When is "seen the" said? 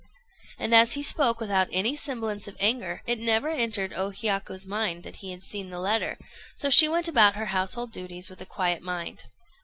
5.43-5.79